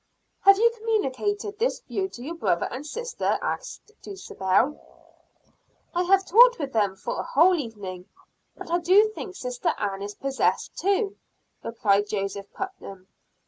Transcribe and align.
"Have 0.45 0.57
you 0.57 0.71
communicated 0.75 1.59
this 1.59 1.81
view 1.81 2.09
to 2.09 2.23
your 2.23 2.33
brother 2.33 2.67
and 2.71 2.87
sister?" 2.87 3.37
asked 3.39 3.91
Dulcibel. 4.01 4.81
"I 5.93 6.01
have 6.05 6.25
talked 6.25 6.57
with 6.57 6.73
them 6.73 6.95
for 6.95 7.19
a 7.19 7.23
whole 7.23 7.53
evening, 7.53 8.09
but 8.57 8.71
I 8.71 8.79
do 8.79 9.09
think 9.13 9.35
Sister 9.35 9.75
Ann 9.77 10.01
is 10.01 10.15
possessed 10.15 10.75
too," 10.75 11.17
replied 11.63 12.09
Joseph 12.09 12.51
Putnam. 12.51 13.09